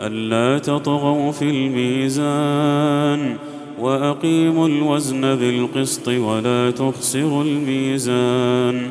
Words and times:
ألا 0.00 0.58
تطغوا 0.58 1.32
في 1.32 1.50
الميزان 1.50 3.36
وأقيموا 3.78 4.68
الوزن 4.68 5.20
بالقسط 5.20 6.08
ولا 6.08 6.70
تخسروا 6.70 7.44
الميزان 7.44 8.88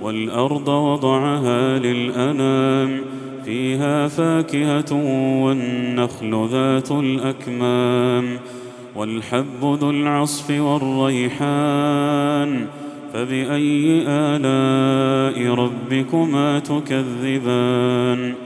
والأرض 0.00 0.68
وضعها 0.68 1.78
للأنام 1.78 3.00
فيها 3.44 4.08
فاكهة 4.08 4.92
والنخل 5.42 6.48
ذات 6.50 6.90
الأكمام 6.90 8.38
والحب 8.96 9.62
ذو 9.62 9.90
العصف 9.90 10.50
والريحان 10.60 11.86
فبأي 13.12 14.04
آلاء 14.08 15.54
ربكما 15.54 16.58
تكذبان 16.58 18.45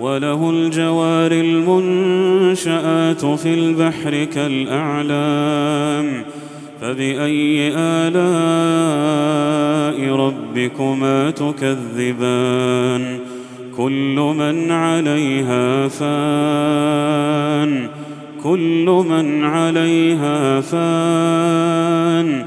وله 0.00 0.50
الجوار 0.50 1.32
المنشآت 1.32 3.24
في 3.24 3.54
البحر 3.54 4.24
كالأعلام. 4.24 6.24
فبأي 6.80 7.72
آلاء 7.76 8.16
ربكما 10.16 11.30
تكذبان؟ 11.30 13.18
كل 13.76 14.34
من 14.38 14.70
عليها 14.70 15.88
فان. 15.88 17.88
كل 18.42 19.04
من 19.08 19.44
عليها 19.44 20.60
فان. 20.60 22.46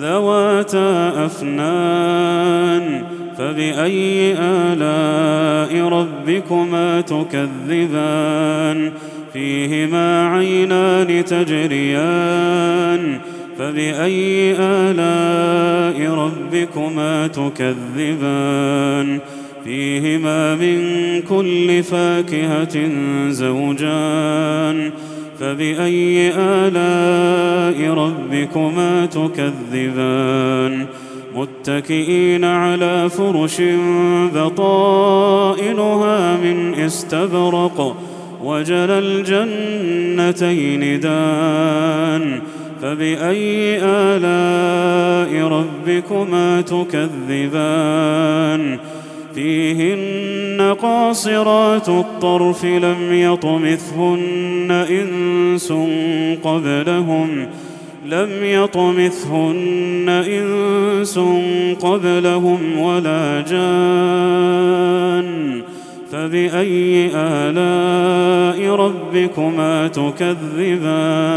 ذواتا 0.00 1.12
أفنان 1.26 3.02
فبأي 3.38 4.34
آلاء 4.38 5.88
ربكما 5.88 7.00
تكذبان؟ 7.00 8.92
فيهما 9.32 10.28
عينان 10.28 11.24
تجريان 11.24 13.18
فبأي 13.58 14.56
آلاء 14.60 16.10
ربكما 16.10 17.26
تكذبان؟ 17.26 19.20
فيهما 19.64 20.54
من 20.54 20.78
كل 21.22 21.82
فاكهة 21.82 22.88
زوجان 23.28 24.90
فبأي 25.40 26.32
آلاء 26.38 27.94
ربكما 27.94 29.06
تكذبان؟ 29.06 30.86
متكئين 31.36 32.44
على 32.44 33.08
فرش 33.08 33.62
بطائنها 34.34 36.36
من 36.36 36.74
استبرق 36.74 37.96
وجل 38.44 38.90
الجنتين 38.90 41.00
دان. 41.00 42.40
فبأي 42.82 43.78
آلاء 43.82 45.48
ربكما 45.48 46.60
تكذبان؟ 46.60 48.78
فيهن 49.36 50.76
قاصرات 50.82 51.88
الطرف 51.88 52.64
لم 52.64 53.12
يطمثهن 53.12 54.86
إنس 54.90 55.72
قبلهم 56.42 57.46
لم 58.06 58.30
يطمثهن 58.42 60.08
إنس 60.08 61.18
قبلهم 61.80 62.78
ولا 62.78 63.40
جان 63.40 65.26
فبأي 66.12 67.10
آلاء 67.14 68.70
ربكما 68.74 69.88
تكذبان 69.88 71.36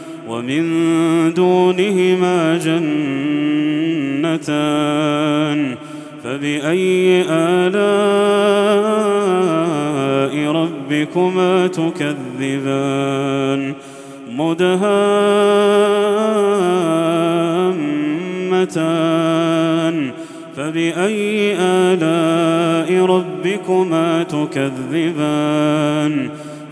ومن 0.31 0.63
دونهما 1.33 2.57
جنتان 2.57 2.95
فبأي 6.23 7.25
آلاء 7.29 7.81
ربكما 10.51 11.67
تكذبان؟ 11.67 13.73
مدهامتان. 14.31 14.91
فبأي 20.57 21.55
آلاء 21.59 23.05
ربكما 23.05 24.23
تكذبان؟ 24.23 26.29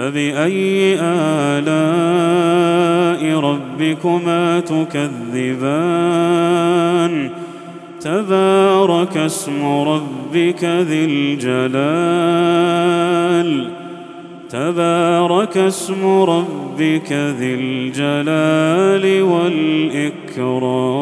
فبأي 0.00 0.96
آلاء 1.00 2.00
ربكما 3.40 4.60
تكذبان 4.60 5.90
تبارك 8.00 9.16
اسم 9.16 9.64
ربك 9.64 10.64
ذي 10.64 11.04
الجلال 11.04 12.60
تبارك 14.50 15.56
اسم 15.56 16.06
ربك 16.06 17.12
ذي 17.12 17.54
الجلال 17.54 19.22
والإكرام 19.22 21.00